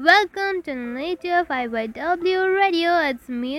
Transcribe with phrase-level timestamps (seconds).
[0.00, 2.90] Welcome to Nature 5YW Radio.
[3.00, 3.50] It's me,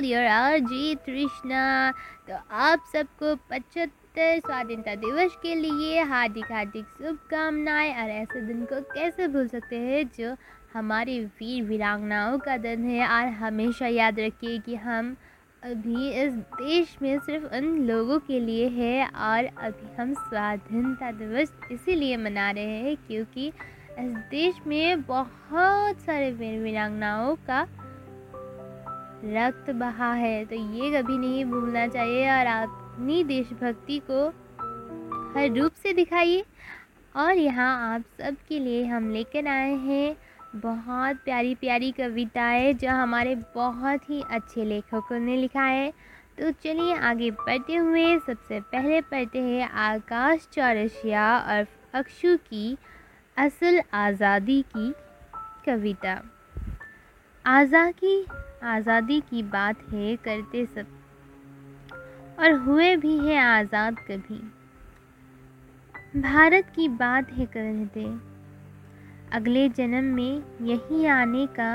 [0.00, 1.92] your RG Trishna.
[2.26, 8.80] तो आप सबको पचहत्तर स्वाधीनता दिवस के लिए हार्दिक हार्दिक शुभकामनाएँ और ऐसे दिन को
[8.94, 10.34] कैसे भूल सकते हैं जो
[10.74, 15.14] हमारी वीर वीरांगनाओं का दिन है और हमेशा याद रखिए कि हम
[15.62, 16.32] अभी इस
[16.62, 22.50] देश में सिर्फ़ उन लोगों के लिए है और अभी हम स्वाधीनता दिवस इसीलिए मना
[22.50, 23.52] रहे हैं क्योंकि
[24.00, 27.60] इस देश में बहुत सारे वीर वीरांगनाओं का
[29.24, 34.26] रक्त बहा है। तो ये कभी नहीं भूलना चाहिए और अपनी देशभक्ति को
[35.34, 36.44] हर रूप से दिखाइए।
[37.16, 40.16] और यहाँ आप सबके लिए हम लेकर आए हैं
[40.56, 45.92] बहुत प्यारी प्यारी कविताएँ जो हमारे बहुत ही अच्छे लेखकों ने लिखा है।
[46.38, 52.76] तो चलिए आगे बढ़ते हुए सबसे पहले पढ़ते हैं आकाश चौरसिया और अक्षु की
[53.36, 54.92] असल आज़ादी की
[55.64, 56.12] कविता।
[57.44, 58.26] आज़ा की
[58.64, 60.86] आज़ादी की बात है करते सब,
[62.38, 64.38] और हुए भी हैं आज़ाद कभी।
[66.20, 68.04] भारत की बात है करते,
[69.32, 71.72] अगले जन्म में यही आने का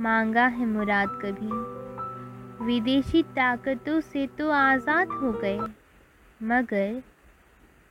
[0.00, 5.58] मांगा है मुराद कभी। विदेशी ताकतों से तो आज़ाद हो गए,
[6.44, 7.02] मगर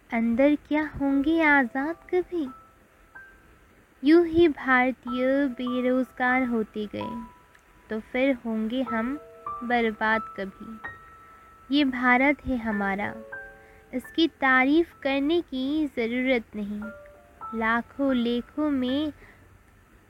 [0.10, 2.48] अंदर क्या होंगे आज़ाद कभी?
[4.04, 7.26] यूँ ही भारतीय बेरोज़गार होते गए
[7.90, 9.16] तो फिर होंगे हम
[9.64, 13.14] बर्बाद कभी। ये भारत है हमारा।
[13.94, 16.82] इसकी तारीफ़ करने की ज़रूरत नहीं।
[17.60, 19.12] लाखों लेखों में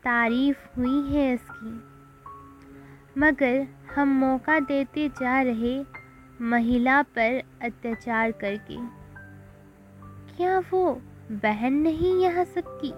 [0.03, 1.73] तारीफ़ हुई है इसकी।
[3.19, 5.79] मगर हम मौका देते जा रहे
[6.41, 8.77] महिला पर अत्याचार करके।
[10.37, 11.01] क्या वो
[11.31, 12.93] बहन नहीं यहाँ सबकी?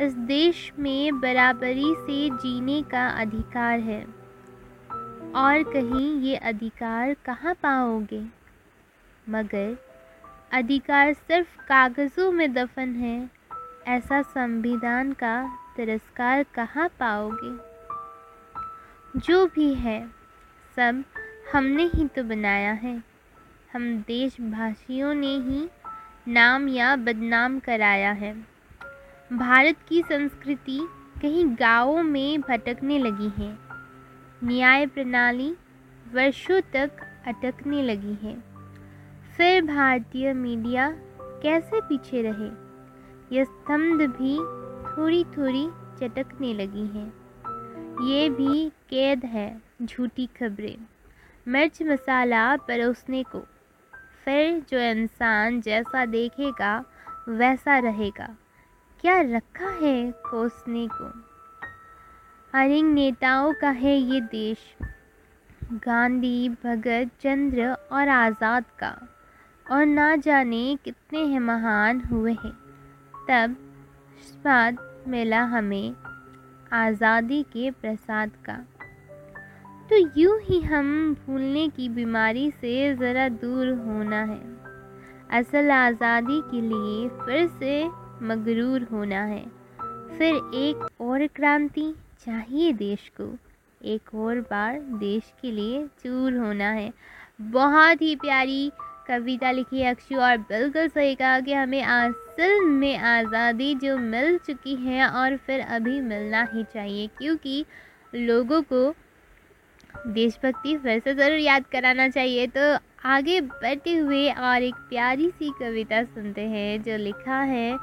[0.00, 4.02] इस देश में बराबरी से जीने का अधिकार है।
[5.34, 8.26] और कहीं ये अधिकार कहाँ पाओगे?
[9.28, 9.78] मगर
[10.52, 13.30] अधिकार सिर्फ़ कागज़ों में दफन है।
[13.86, 17.76] ऐसा संविधान का तिरस्कार कहाँ पाओगे?
[19.20, 20.08] जो भी है,
[20.76, 21.04] सब
[21.52, 23.02] हमने ही तो बनाया है।
[23.72, 25.68] हम देशभाषियों ने ही
[26.28, 28.55] नाम या बदनाम कराया है।
[29.32, 30.88] भारत की संस्कृति
[31.22, 33.58] कहीं गाँवों में भटकने लगी है।
[34.44, 35.56] न्याय प्रणाली
[36.12, 36.90] वर्षों तक
[37.26, 38.42] अटकने लगी है।
[39.36, 40.90] फिर भारतीय मीडिया
[41.22, 42.66] कैसे पीछे रहे?
[43.36, 44.38] यह स्तंभ भी
[44.96, 45.68] थोड़ी थोड़ी
[46.00, 47.12] चटकने लगी हैं।
[48.06, 50.78] ये भी कैद है झूठी खबरें।
[51.48, 53.40] मिर्च मसाला परोसने को।
[54.24, 56.84] फिर जो इंसान जैसा देखेगा,
[57.28, 58.36] वैसा रहेगा।
[59.06, 61.04] क्या रखा है कोसने को?
[62.54, 64.58] हरिंग नेताओं का है ये देश।
[65.72, 69.08] गांधी, भगत, चंद्र और आज़ाद का।
[69.70, 72.52] और ना जाने कितने हैं महान हुए हैं।
[73.28, 73.56] तब
[74.22, 74.78] स्वाद
[75.08, 75.94] मिला हमें
[76.72, 78.56] आज़ादी के प्रसाद का।
[79.90, 84.40] तो यूँ ही हम भूलने की बीमारी से ज़रा दूर होना है।
[85.30, 89.44] असल आज़ादी के लिए फिर से मगरूर होना है।
[90.18, 93.32] फिर एक और क्रांति, चाहिए देश को।
[93.80, 96.92] एक और बार देश के लिए चूर होना है।
[97.42, 98.70] बहुत ही प्यारी
[99.08, 104.36] कविता लिखी है अक्षु और बिल्कुल सही कहा कि हमें असल में आज़ादी जो मिल
[104.38, 107.64] चुकी है और फिर अभी मिलना ही चाहिए, क्योंकि
[108.14, 108.94] लोगों को
[110.06, 115.50] देशभक्ति फिर से ज़रूर याद कराना चाहिए। तो आगे बढ़ते हुए और एक प्यारी सी
[115.60, 117.76] कविता सुनते हैं जो लिखा है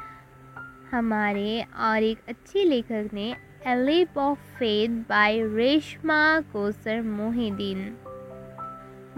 [0.92, 3.34] हमारे और एक अच्छे लेखक ने
[3.66, 6.20] a leap of faith by Reshma
[6.52, 7.96] Kausar Mohideen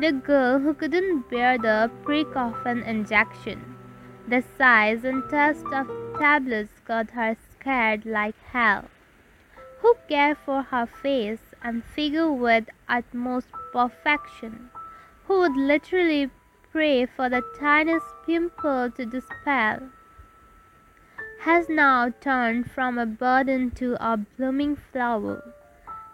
[0.02, 3.58] The girl who couldn't bear the prick of an injection.
[4.28, 8.84] The size and taste of tablets got her scared like hell.
[9.82, 14.70] Who cared for her face and figure with utmost perfection?
[15.26, 16.30] Who would literally
[16.72, 19.90] pray for the tiniest pimple to dispel?
[21.45, 25.43] Has now turned from a burden to a blooming flower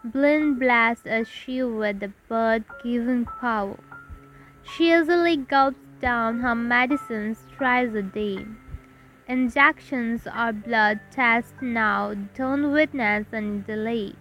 [0.03, 3.79] Blind blast as she with the bird giving power.
[4.61, 8.45] She easily gulps down her medicines thrice a day.
[9.25, 14.15] Injections or blood tests now don't witness any delay.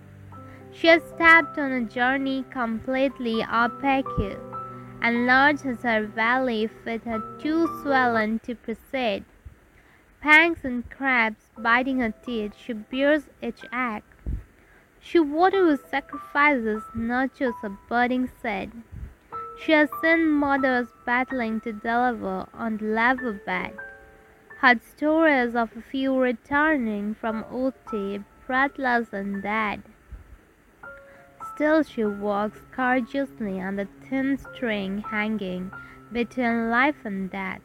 [0.71, 4.39] She has stepped on a journey completely opaque,
[5.03, 9.25] and large as her valley with her too swollen to proceed.
[10.23, 14.03] Fangs and crabs biting her teeth, she bears each egg.
[15.01, 18.71] She waters sacrifices, nurtures a budding seed.
[19.59, 23.73] She has seen mothers battling to deliver on the lava bed.
[24.59, 29.83] Heard stories of a few returning from OT, breathless and dead.
[31.55, 35.71] Still she walks courageously on the thin string hanging
[36.13, 37.61] between life and death.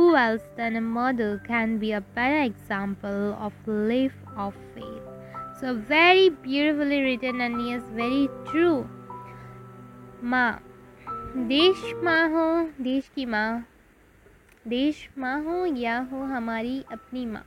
[0.00, 5.02] Who else than a mother can be a better example of life of faith?
[5.60, 8.88] So very beautifully written and yes, very true.
[10.22, 10.62] माँ
[11.48, 12.46] देश माँ हो
[12.80, 13.66] देश की माँ
[14.68, 17.44] देश माँ हो या हो हमारी अपनी माँ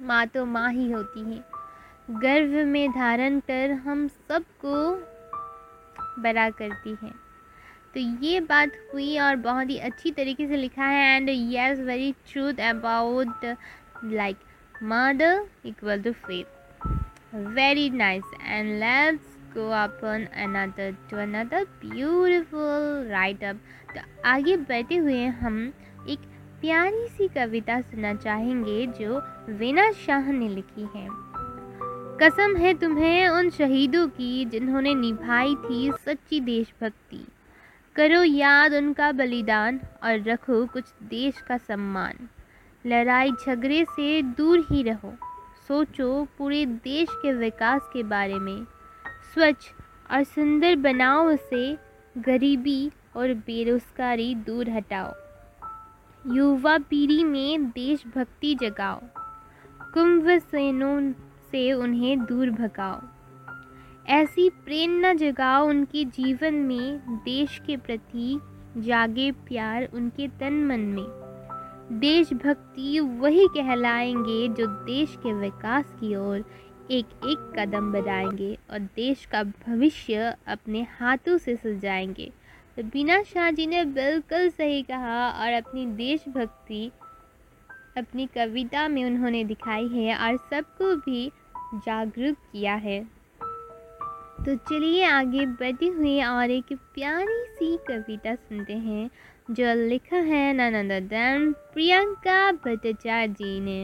[0.00, 1.38] माँ तो माँ ही होती है
[2.24, 4.74] गर्भ में धारण कर हम सबको
[6.22, 7.25] बड़ा करती है
[7.96, 12.12] तो ये बात हुई और बहुत ही अच्छी तरीके से लिखा है and yes very
[12.32, 13.44] truth about
[14.04, 14.36] like
[14.82, 16.84] mother equal to faith
[17.34, 23.60] very nice and let's go upon another, to another beautiful write up
[23.94, 25.56] तो आगे बढ़ते हुए हम
[26.08, 26.26] एक
[26.60, 29.20] प्यारी सी कविता सुनना चाहेंगे जो
[29.58, 31.06] वीना शाह ने लिखी है।
[32.22, 37.24] कसम है तुम्हें उन शहीदों की जिन्होंने निभाई थी सच्ची देशभक्ति।
[37.96, 42.28] करो याद उनका बलिदान और रखो कुछ देश का सम्मान।
[42.86, 45.14] लड़ाई झगड़े से दूर ही रहो।
[45.68, 48.66] सोचो पूरे देश के विकास के बारे में।
[49.34, 49.66] स्वच्छ
[50.10, 51.78] और सुंदर बनाओ उसे।
[52.18, 55.12] गरीबी और बेरोजगारी दूर हटाओ।
[56.34, 59.00] युवा पीढ़ी में देशभक्ति जगाओ।
[59.94, 61.12] कुंभ सेनों
[61.50, 63.15] से उन्हें दूर भगाओ।
[64.08, 68.38] ऐसी प्रेरणा जगाओ उनके जीवन में देश के प्रति
[68.78, 76.44] जागे प्यार उनके तन मन में। देशभक्ति वही कहलाएँगे जो देश के विकास की ओर
[76.90, 82.30] एक एक कदम बढ़ाएँगे और देश का भविष्य अपने हाथों से सजाएँगे।
[82.76, 86.90] तो बिना शाह जी ने बिल्कुल सही कहा और अपनी देशभक्ति,
[87.98, 91.32] अपनी कविता में उन्होंने दिखाई है और सबको भी
[91.74, 93.15] जागरूक किया है।
[94.44, 99.10] तो चलिए आगे बढ़ते हुए और एक प्यारी सी कविता सुनते हैं
[99.50, 103.80] जो लिखा है ननंदन प्रियंका भट्टाचार्य जी ने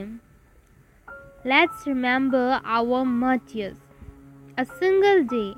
[1.47, 3.81] let's remember our martyrs
[4.61, 5.55] A single day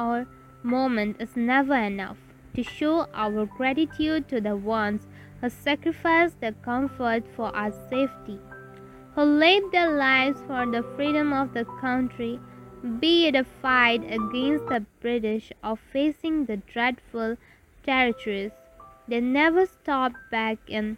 [0.00, 0.26] or
[0.62, 2.18] moment is never enough
[2.54, 2.94] to show
[3.24, 5.08] our gratitude to the ones
[5.40, 8.38] who sacrificed their comfort for our safety.
[9.16, 12.38] who laid their lives for the freedom of the country,
[12.86, 17.36] be it a fight against the British or facing the dreadful
[17.84, 18.52] territories.
[19.08, 20.96] They never stopped back in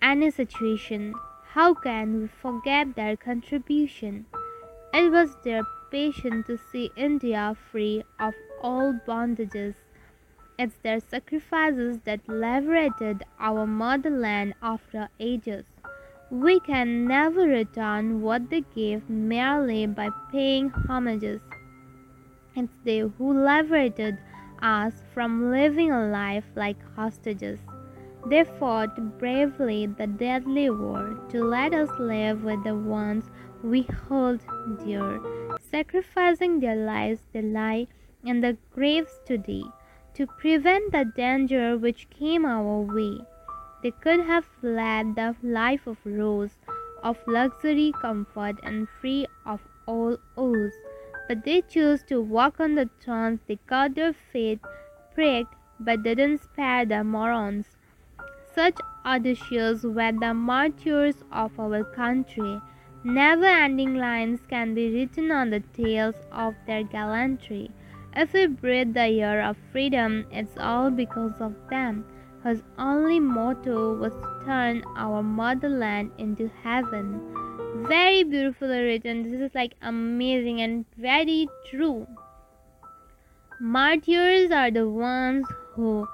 [0.00, 1.14] any situation.
[1.50, 4.26] How can we forget their contribution?
[4.92, 9.74] It was their passion to see India free of all bondages.
[10.58, 15.73] It's their sacrifices that liberated our motherland after ages.
[16.30, 21.40] We can never return what they gave merely by paying homages.
[22.56, 24.18] It's they who liberated
[24.62, 27.58] us from living a life like hostages.
[28.26, 33.24] They fought bravely the deadly war to let us live with the ones
[33.62, 34.40] we hold
[34.84, 35.20] dear.
[35.70, 37.86] Sacrificing their lives, they lie
[38.24, 39.64] in the graves today
[40.14, 43.18] to prevent the danger which came our way.
[43.84, 46.56] They could have led the life of rose,
[47.02, 50.74] of luxury, comfort, and free of all oaths.
[51.28, 53.40] But they chose to walk on the thorns.
[53.46, 54.60] they got their fate
[55.14, 57.76] pricked, but didn't spare the morons.
[58.54, 62.62] Such audacious were the martyrs of our country.
[63.04, 67.70] Never ending lines can be written on the tales of their gallantry.
[68.16, 72.06] If we breathe the air of freedom, it's all because of them
[72.44, 74.12] whose only motto was
[74.44, 77.18] turn our motherland into heaven.
[77.88, 79.32] Very beautifully written.
[79.32, 82.06] This is like amazing and very true.
[83.60, 86.06] Martyrs are the ones who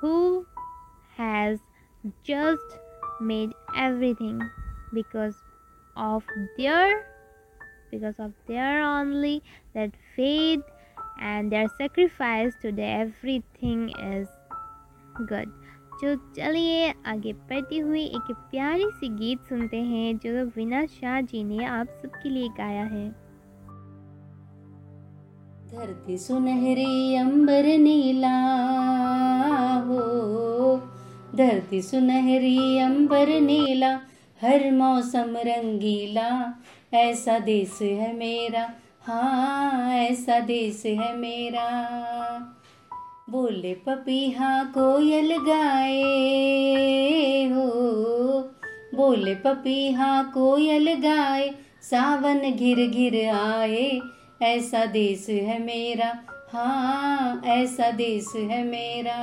[0.00, 0.46] who
[1.16, 1.58] has
[2.24, 2.78] just
[3.20, 4.38] made everything
[4.92, 5.36] because
[5.96, 6.24] of
[6.58, 7.06] their
[7.90, 9.42] because of their only
[9.72, 10.62] that faith
[11.20, 14.28] and their sacrifice to the everything is
[15.20, 15.52] good
[16.02, 21.44] जो चलिए आगे बढ़ती हुई एक प्यारी सी गीत सुनते हैं जो विना शाह जी
[21.44, 23.08] ने आप सबके लिए गाया है।
[25.68, 28.36] धरती सुनहरी अंबर नीला
[29.78, 30.76] हो।
[31.34, 34.00] धरती सुनहरी अंबर नीला,
[34.42, 36.54] हर मौसम रंगीला।
[36.94, 41.70] ऐसा देश है मेरा हाँ ऐसा देश है मेरा।
[43.30, 45.92] बोले पपीहा कोयल गाए
[47.52, 47.70] हो।
[48.94, 51.50] बोले पपीहा कोयल गाए,
[51.82, 54.00] सावन घिर घिर आए।
[54.42, 56.18] ऐसा देश है मेरा
[56.52, 59.18] हाँ ऐसा देश है मेरा।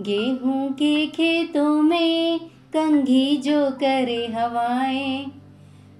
[0.00, 2.40] गेहूँ के खेतों में
[2.72, 5.24] कंघी जो करे हवाएँ,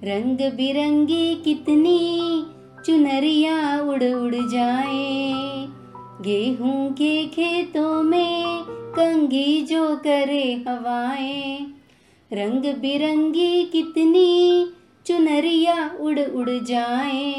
[0.05, 2.43] रंग बिरंगी कितनी
[2.87, 5.35] चुनरिया उड़ उड़ जाए।
[6.25, 11.67] गेहूँ के खेतों में कंगी जो करे हवाएँ।
[12.33, 14.67] रंग बिरंगी कितनी
[15.07, 17.35] चुनरिया उड़ उड़ जाए।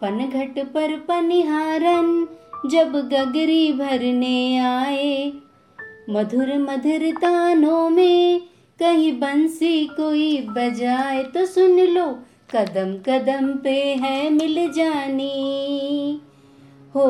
[0.00, 2.28] पनघट पर पनिहारन
[2.66, 5.32] जब गगरी भरने आए।
[6.10, 8.40] मधुर मधुर तानों में
[8.78, 12.18] कहीं बंसी कोई बजाए। तो सुन लो,
[12.54, 16.20] कदम कदम पे है मिल जानी।
[16.94, 17.06] हो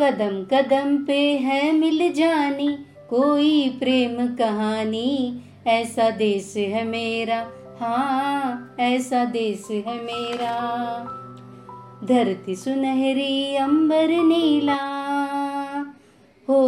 [0.00, 2.68] कदम कदम पे है मिल जानी,
[3.10, 7.46] कोई प्रेम कहानी। ऐसा देश है मेरा
[7.80, 10.54] हाँ ऐसा देश है मेरा।
[12.04, 14.80] धरती सुनहरी, अंबर नीला।
[16.48, 16.58] हो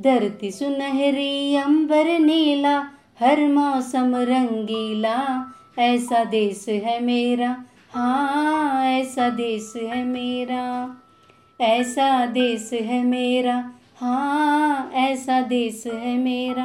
[0.00, 2.78] धरती सुनहरी, अंबर नीला,
[3.20, 5.18] हर मौसम रंगीला।
[5.78, 10.96] ऐसा देश है मेरा हाँ ऐसा देश है मेरा,
[11.60, 16.64] ऐसा देश है मेरा हाँ ऐसा देश है मेरा।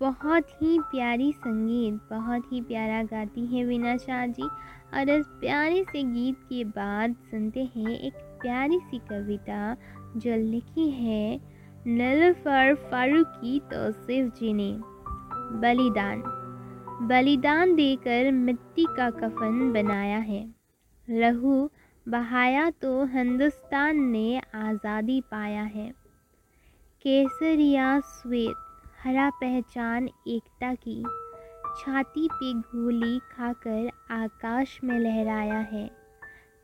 [0.00, 4.48] बहुत ही प्यारी संगीत, बहुत ही प्यारा गाती है वीना शाह जी,
[4.94, 9.76] और इस प्यारे से गीत के बाद सुनते हैं एक प्यारी सी कविता
[10.16, 11.40] जो लिखी है
[11.86, 14.72] नलफर फारूकी तौसीफ जी ने,
[15.60, 16.37] बलिदान।
[17.02, 20.54] बलिदान देकर मिट्टी का कफन बनाया है।
[21.10, 21.70] लहू
[22.08, 25.90] बहाया तो हिंदुस्तान ने आज़ादी पाया है।
[27.00, 28.56] केसरिया श्वेत,
[29.04, 31.04] हरा पहचान एकता की,
[31.80, 35.90] छाती पे गोली खाकर आकाश में लहराया है।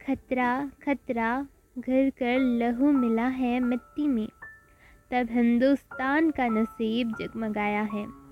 [0.06, 1.46] खतरा खतरा,
[1.78, 4.28] घर कर लहू मिला है मिट्टी में।
[5.10, 8.23] तब हिंदुस्तान का नसीब जगमगाया है।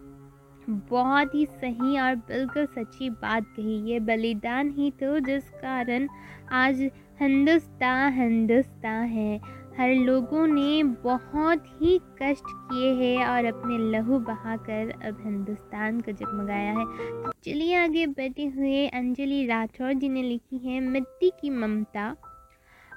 [0.71, 6.09] बहुत ही सही और बिल्कुल सच्ची बात कही। ये बलिदान ही तो जिस कारण
[6.53, 6.83] आज
[7.21, 9.41] हिंदुस्तान हिंदुस्तान है।
[9.79, 16.13] हर लोगों ने बहुत ही कष्ट किए हैं और अपने लहू बहाकर अब हिंदुस्तान को
[16.13, 22.17] जगमगाया है। चलिए आगे बैठे हुए अंजलि राठौर जी ने लिखी है, मिट्टी की ममता।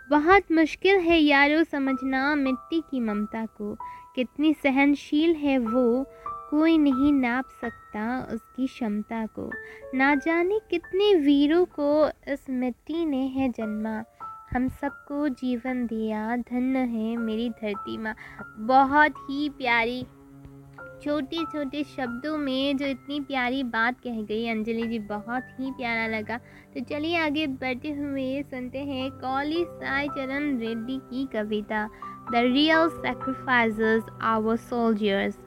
[0.10, 3.78] बहुत मुश्किल है यारों समझना मिट्टी की ममता को।
[4.16, 6.06] कितनी सहनशील है वो
[6.50, 9.50] कोई नहीं नाप सकता उसकी क्षमता को।
[9.94, 14.04] ना जाने कितने वीरों को इस मिट्टी ने है जन्मा।
[14.52, 18.16] हम सबको जीवन दिया, धन्य है मेरी धरती माँ।
[18.58, 20.06] बहुत ही प्यारी
[21.04, 26.08] छोटे छोटे शब्दों में जो इतनी प्यारी बात कह गई अंजलि जी, बहुत ही प्यारा
[26.08, 26.38] लगा।
[26.74, 31.88] तो चलिए आगे बढ़ते हुए सुनते हैं कौली साई चरण रेड्डी की कविता।
[32.32, 35.40] The real sacrifice our soldiers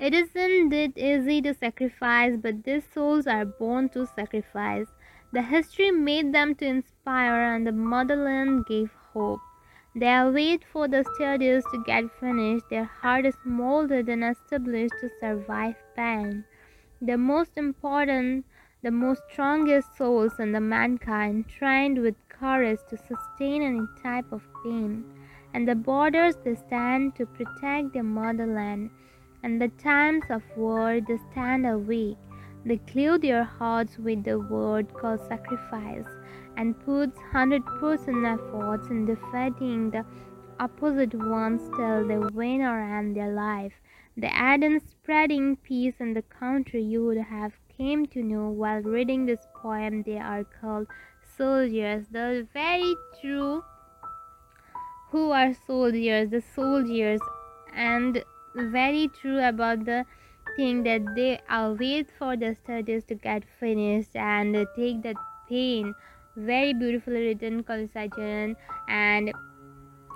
[0.00, 4.86] It isn't that easy to sacrifice, but these souls are born to sacrifice.
[5.30, 9.40] The history made them to inspire, and the motherland gave hope.
[9.94, 12.70] They wait for the studies to get finished.
[12.70, 16.44] Their heart is molded and established to survive pain.
[17.02, 18.46] The most important,
[18.82, 24.48] the most strongest souls in the mankind, trained with courage to sustain any type of
[24.64, 25.04] pain.
[25.52, 28.88] And the borders they stand to protect their motherland.
[29.42, 32.18] And the times of war they stand awake
[32.64, 36.06] they glue your hearts with the word called sacrifice
[36.58, 37.64] and puts 100%
[38.34, 40.04] efforts in defeating the
[40.58, 43.72] opposite ones till they win or end their life.
[44.14, 48.82] They add in spreading peace in the country you would have came to know while
[48.82, 50.02] reading this poem.
[50.02, 50.86] They are called
[51.38, 52.08] soldiers.
[52.10, 53.64] The very true
[55.10, 57.20] who are soldiers, the soldiers,
[57.74, 58.22] and
[58.55, 60.05] very true about the
[60.55, 65.15] think that they are wait for the studies to get finished and take that
[65.49, 65.93] pain
[66.37, 68.55] very beautifully written Kalisai
[68.87, 69.33] and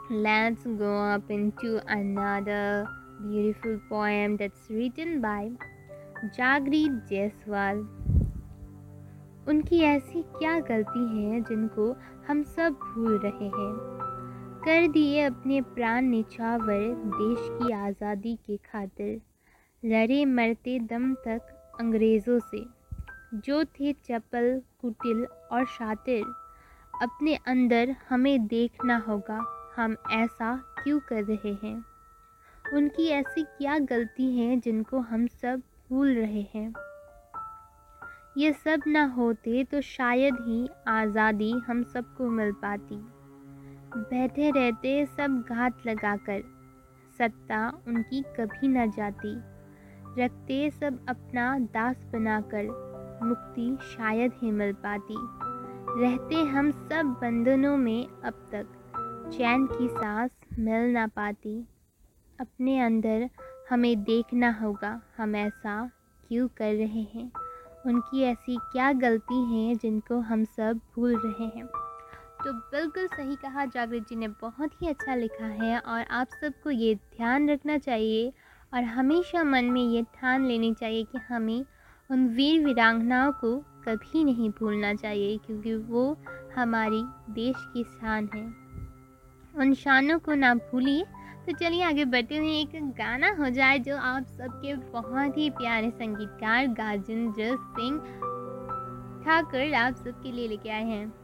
[0.10, 2.88] let's go up into another
[3.28, 5.52] beautiful poem that's written by
[6.38, 7.78] जागृत जायसवाल
[9.50, 11.96] उनकी ऐसी क्या गलती है जिनको
[12.28, 13.93] हम सब भूल रहे हैं
[14.65, 19.21] कर दिए अपने प्राण निछावर देश की आज़ादी के खातिर।
[19.85, 22.65] लड़े मरते दम तक अंग्रेज़ों से।
[23.35, 26.25] जो थे चपल, कुटिल और शातिर,
[27.03, 29.45] अपने अंदर हमें देखना होगा,
[29.77, 31.85] हम ऐसा क्यों कर रहे हैं?
[32.75, 36.75] उनकी ऐसी क्या गलती है जिनको हम सब भूल रहे हैं?
[38.39, 43.14] ये सब ना होते तो शायद ही आज़ादी हम सबको मिल पाती।
[43.97, 46.43] बैठे रहते सब घात लगाकर।
[47.19, 49.37] सत्ता उनकी कभी न जाती।
[50.23, 52.65] रखते सब अपना दास बनाकर,
[53.23, 55.17] मुक्ति शायद ही मिल पाती।
[56.03, 58.67] रहते हम सब बंधनों में अब तक,
[59.33, 61.69] चैन की सांस मिल ना पाती।
[62.41, 63.31] अपने अंदर
[63.71, 65.91] हमें देखना होगा, हम ऐसा
[66.29, 67.33] क्यों कर रहे हैं?
[67.87, 71.84] उनकी ऐसी क्या गलती हैं जिनको हम सब भूल रहे हैं?
[72.45, 76.71] तो बिल्कुल सही कहा, जागृत जी ने बहुत ही अच्छा लिखा है और आप सबको
[76.71, 78.33] ये ध्यान रखना चाहिए
[78.75, 81.65] और हमेशा मन में ये ठान लेनी चाहिए कि हमें
[82.11, 86.19] उन वीर वीरांगनाओं को कभी नहीं भूलना चाहिए क्योंकि वो
[86.57, 88.45] हमारी देश की शान है।
[89.61, 91.05] उन शानों को ना भूलिए।
[91.47, 95.91] तो चलिए आगे बढ़ते हुए एक गाना हो जाए जो आप सबके बहुत ही प्यारे
[95.91, 97.99] संगीतकार गाजेंद्र सिंह
[99.25, 101.24] ठाकुर आप सबके लिए लेके आए हैं।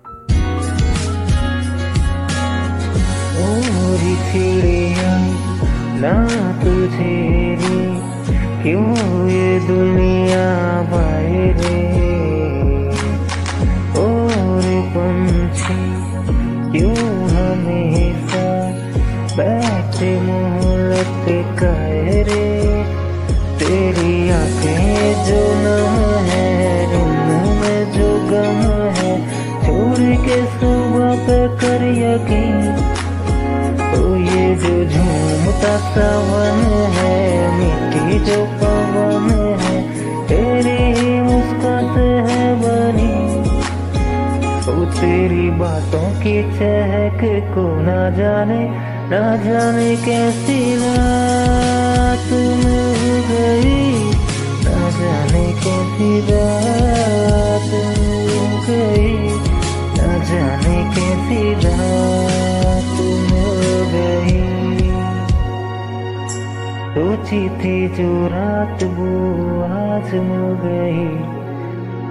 [6.03, 6.13] ना
[6.61, 7.17] तुझे
[8.63, 10.47] क्यों ये दुनिया
[10.91, 11.61] बाहर
[14.01, 15.79] और पंछी
[16.73, 16.97] क्यों
[17.35, 18.47] हमेशा
[19.37, 21.29] बैठे मोहलत
[21.61, 22.49] कहरे
[23.61, 25.60] तेरी आँखें जो
[35.79, 37.19] सावन है,
[37.59, 39.83] मिट्टी जो पवन है,
[40.27, 41.85] तेरी मुस्कान
[42.29, 43.41] है बनी।
[44.73, 47.21] ओ, तेरी बातों की चहक
[47.55, 54.11] को ना जाने ना जाने कैसी रात मिल गई।
[54.65, 58.31] ना जाने कैसी रात मिल
[58.69, 59.19] गई।
[59.97, 62.30] ना जाने कैसी रात
[67.01, 69.13] सोची थी जो रात वो
[69.65, 71.07] आज मिल गई।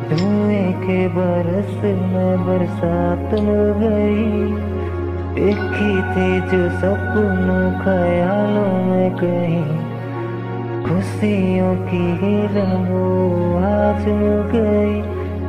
[0.10, 4.52] धुएँ के बरस में बरसात मिल गई।
[5.36, 9.63] देखी थी जो सपनों ख्यालों में कहीं
[10.84, 13.13] खुशियों की रंगो
[13.58, 14.97] आज हो गई।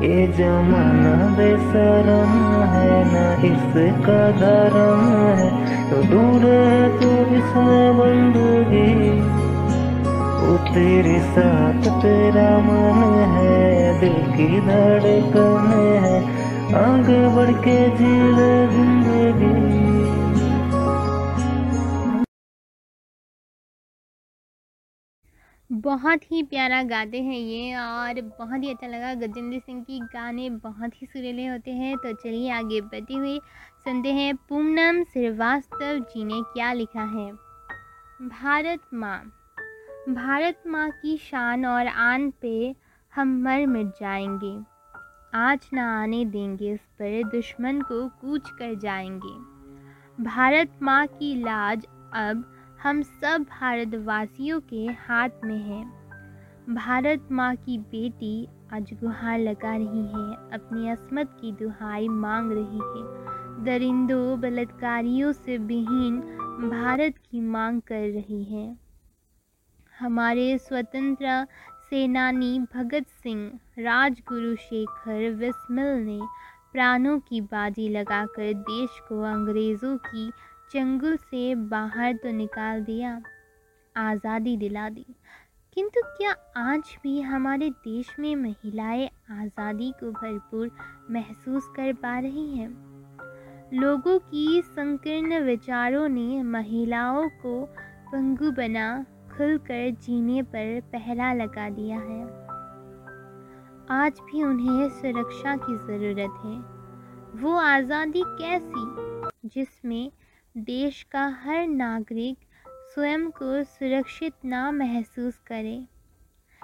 [0.09, 2.39] ये जमाना बेसरम
[2.73, 9.11] है, ना इसका धर्म है। तो दूर है तो इसमें बंदगी।
[10.41, 15.67] वो तेरे साथ तेरा मन है, दिल की धड़कन
[16.05, 16.15] है,
[16.81, 18.15] आगे बढ़ के जी
[18.73, 19.59] ज़िंदगी।
[25.71, 30.49] बहुत ही प्यारा गाते हैं ये, और बहुत ही अच्छा लगा गजेंद्र सिंह की गाने,
[30.65, 33.39] बहुत ही सुरीले होते हैं। तो चलिए आगे बढ़ते हुए
[33.81, 37.33] सुनते हैं। पूनम श्रीवास्तव जी ने क्या लिखा है?
[38.23, 39.19] भारत माँ।
[40.09, 42.77] भारत माँ की शान और आन पे
[43.15, 44.61] हम मर मिट जाएँगे।
[45.35, 49.35] आज ना आने देंगे इस पर दुश्मन को कूच कर जाएँगे।
[50.25, 55.85] भारत माँ की लाज अब हम सब भारतवासियों के हाथ में है।
[56.75, 62.79] भारत माँ की बेटी आज गुहार लगा रही है। अपनी असमत की दुहाई मांग रही
[62.79, 63.30] है।
[63.61, 66.21] दरिंदों बलात्कारियों से विहीन
[66.71, 68.77] भारत की मांग कर रही है।
[69.95, 71.47] हमारे स्वतंत्र
[71.91, 76.19] सेनानी भगत सिंह, राजगुरु शेखर विस्मिल ने
[76.73, 80.31] प्राणों की बाजी लगाकर देश को अंग्रेज़ों की
[80.73, 83.21] चंगुल से बाहर तो निकाल दिया,
[83.95, 85.07] आज़ादी दिला दी।
[85.77, 90.71] किंतु क्या आज भी हमारे देश में महिलाएँ आज़ादी को भरपूर
[91.11, 92.90] महसूस कर पा रही हैं?
[93.75, 97.67] लोगों की संकीर्ण विचारों ने महिलाओं को
[98.13, 99.07] पंगु बना
[99.37, 102.23] खुलकर जीने पर पहरा लगा दिया है।
[103.91, 106.81] आज भी उन्हें सुरक्षा की ज़रूरत है।
[107.43, 109.01] वो आज़ादी कैसी?
[109.49, 110.13] जिसमें
[110.59, 112.39] देश का हर नागरिक
[112.95, 115.89] स्वयं को सुरक्षित ना महसूस करे।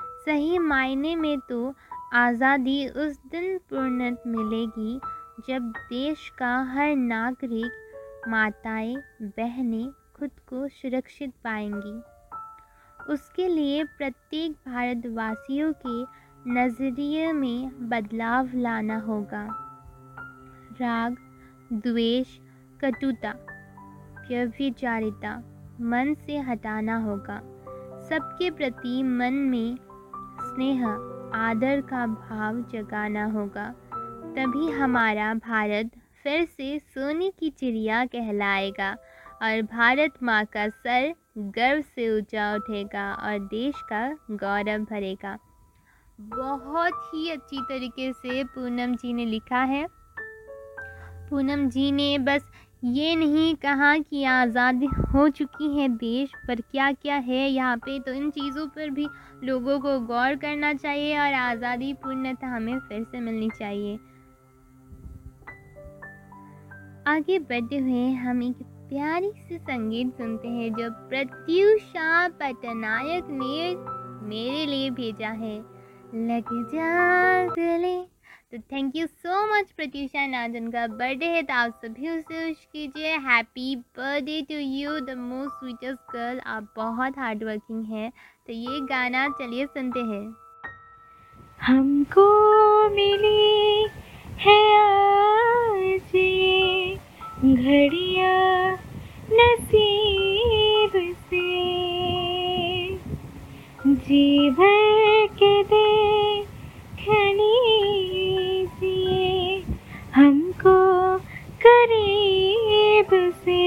[0.00, 1.74] सही मायने में तो
[2.14, 5.00] आज़ादी उस दिन पूर्णत मिलेगी
[5.40, 7.72] जब देश का हर नागरिक
[8.28, 12.02] माताएँ, बहनें खुद को सुरक्षित पाएँगी।
[13.12, 16.02] उसके लिए प्रत्येक भारतवासियों के
[16.50, 19.48] नज़रिए में बदलाव लाना होगा।
[20.80, 21.16] राग,
[21.72, 22.38] द्वेष,
[22.80, 23.34] कटुता,
[24.28, 25.38] व्यभिचारिता
[25.80, 27.40] मन से हटाना होगा।
[28.08, 29.76] सबके प्रति मन में
[30.40, 30.86] स्नेह,
[31.34, 33.74] आदर का भाव जगाना होगा।
[34.36, 35.90] तभी हमारा भारत
[36.22, 38.90] फिर से सोने की चिड़िया कहलाएगा
[39.42, 45.36] और भारत माँ का सर गर्व से ऊँचा उठेगा और देश का गौरव भरेगा।
[46.18, 49.86] बहुत ही अच्छी तरीके से पूनम जी ने लिखा है।
[51.30, 52.50] पूनम जी ने बस
[52.84, 57.98] ये नहीं कहा कि आज़ादी हो चुकी है देश, पर क्या क्या है यहाँ पे
[58.00, 59.06] तो इन चीज़ों पर भी
[59.44, 63.98] लोगों को गौर करना चाहिए और आज़ादी पूर्णतः हमें फिर से मिलनी चाहिए।
[67.06, 72.06] आगे बढ़ते हुए हम एक प्यारी सी संगीत सुनते हैं जो प्रत्युषा
[72.40, 73.74] पटनायक ने
[74.28, 75.56] मेरे लिए भेजा है।
[76.28, 77.54] लग जा
[78.50, 82.66] तो thank you so much Pratyusha ना जिनका बर्थडे है तो आप सभी उसे विश
[82.72, 88.10] कीजिए। Happy birthday to you the most sweetest girl आप बहुत हार्ड वर्किंग है।
[88.46, 90.24] तो ये गाना चलिए सुनते हैं।
[91.62, 92.28] हमको
[92.88, 93.86] मिली
[94.38, 96.96] है आज ये
[97.44, 98.72] घड़िया
[99.32, 100.92] नसीब
[101.30, 101.44] से।
[103.86, 106.26] जी भर के देखनी
[108.80, 109.62] जिए
[110.14, 110.76] हमको
[111.66, 113.64] करीब से।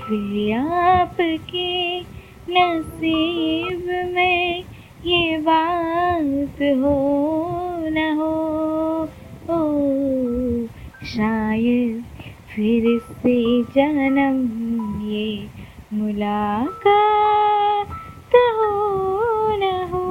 [0.00, 2.00] फिर आपके
[2.50, 4.64] नसीब में
[5.06, 7.65] ये बात हो।
[7.96, 9.02] न हो।
[9.50, 9.86] ओ,
[11.06, 12.04] शायद
[12.54, 14.36] फिर से जन्म
[15.06, 15.48] ये
[15.92, 17.88] मुलाकात
[18.34, 18.86] हो
[19.56, 20.06] न हो।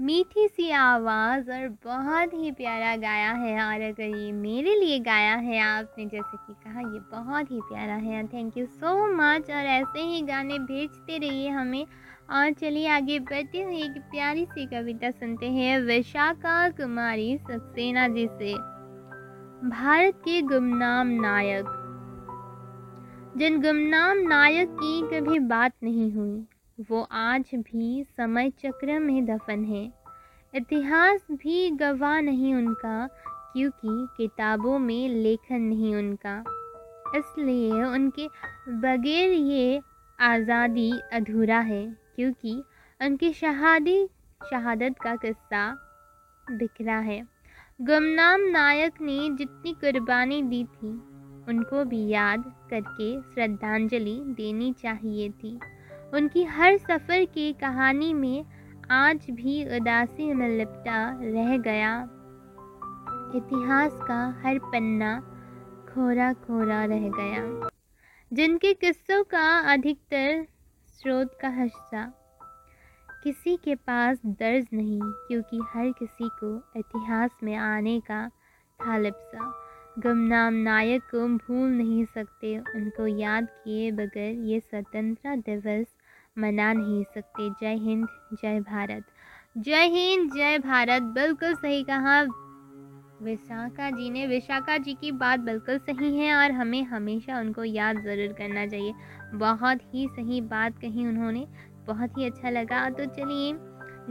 [0.00, 5.34] मीठी सी आवाज़ और बहुत ही प्यारा गाया है और अगर ये मेरे लिए गाया
[5.34, 9.66] है आपने, जैसे कि कहा, ये बहुत ही प्यारा है। थैंक यू सो मच और
[9.66, 11.86] ऐसे ही गाने भेजते रहिए हमें।
[12.32, 18.26] और चलिए आगे बढ़ते हुए एक प्यारी सी कविता सुनते हैं। विशाखा कुमारी सक्सेना जी
[18.26, 18.54] से।
[19.68, 21.64] भारत के गुमनाम नायक।
[23.36, 26.46] जिन गुमनाम नायक की कभी बात नहीं हुई,
[26.90, 29.92] वो आज भी समय चक्र में दफन है।
[30.54, 33.06] इतिहास भी गवाह नहीं उनका,
[33.52, 36.44] क्योंकि किताबों में लेखन नहीं उनका।
[37.16, 38.28] इसलिए उनके
[38.68, 39.80] बगैर ये
[40.20, 42.62] आज़ादी अधूरा है। क्योंकि
[43.02, 44.06] उनकी शहादी,
[44.50, 45.88] शहादत का किस्सा
[46.50, 47.26] बिखरा है।
[47.80, 50.88] गुमनाम नायक ने जितनी कुर्बानी दी थी,
[51.48, 55.60] उनको भी याद करके श्रद्धांजलि देनी चाहिए थी।
[56.14, 58.44] उनकी हर सफ़र की कहानी में
[58.90, 62.08] आज भी उदासी में लिपटा रह गया।
[63.36, 65.20] इतिहास का हर पन्ना
[65.94, 67.68] खोरा खोरा रह गया।
[68.32, 70.46] जिनके किस्सों का अधिकतर
[70.92, 72.12] स्रोत का हिस्सा।
[73.22, 78.28] किसी के पास दर्ज नहीं, क्योंकि हर किसी को इतिहास में आने का
[78.80, 79.52] था लिप्सा
[79.98, 85.86] गमनाम नायक को भूल नहीं सकते, उनको याद किए बगैर ये स्वतंत्रता दिवस
[86.38, 89.04] मना नहीं सकते। जय हिंद, जय भारत।
[89.58, 92.41] जय हिंद, जय भारत, बिल्कुल सही कहा।
[93.22, 97.96] विशाखा जी ने, विशाखा जी की बात बिल्कुल सही है और हमें हमेशा उनको याद
[97.96, 98.94] ज़रूर करना चाहिए।
[99.34, 101.46] बहुत ही सही बात कही उन्होंने,
[101.86, 103.52] बहुत ही अच्छा लगा। तो चलिए,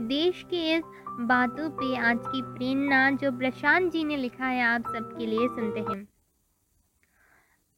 [0.08, 0.82] देश के इस
[1.20, 5.80] बातों पे आज की प्रेरणा जो प्रशांत जी ने लिखा है, आप सबके लिए सुनते
[5.80, 6.06] हैं।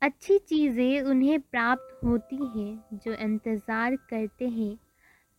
[0.03, 4.75] अच्छी चीज़ें उन्हें प्राप्त होती हैं, जो इंतज़ार करते हैं,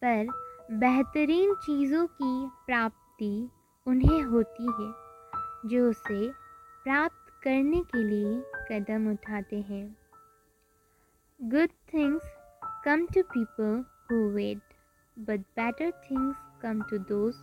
[0.01, 0.27] पर
[0.71, 3.49] बेहतरीन चीज़ों की प्राप्ति
[3.87, 5.04] उन्हें होती है।
[5.65, 6.27] जो उसे
[6.85, 9.85] प्राप्त करने के लिए कदम उठाते हैं।
[11.39, 12.33] Good things
[12.85, 14.73] come to people who wait
[15.17, 17.35] but better things come to those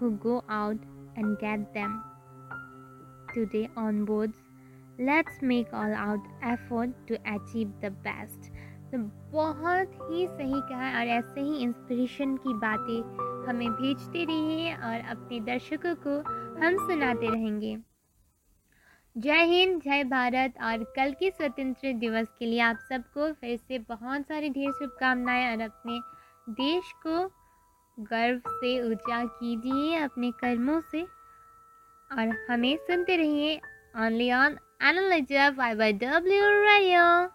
[0.00, 0.82] who go out
[1.18, 2.00] and get them
[3.34, 8.50] today on boards let's make all out effort to achieve the best
[8.92, 8.98] तो
[9.32, 15.00] बहुत ही सही कहा है और ऐसे ही inspiration की बातें हमें भेजते रहिए और
[15.10, 16.20] अपने दर्शकों को
[16.62, 17.76] हम सुनाते रहेंगे
[19.16, 23.78] जय हिंद, जय भारत और कल के स्वतंत्र दिवस के लिए आप सबको फिर से
[23.78, 26.00] बहुत सारी ढेर शुभकामनाएँ और अपने
[26.52, 27.18] देश को
[27.98, 31.02] गर्व से ऊँचा कीजिए अपने कर्मों से
[32.10, 33.60] और हमें सुनते रहिए
[33.96, 37.28] only on Analytica 5 by W.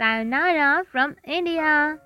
[0.00, 1.98] Sayonara from India.